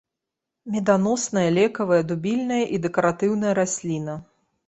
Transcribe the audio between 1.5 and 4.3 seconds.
лекавая, дубільная і дэкаратыўная расліна.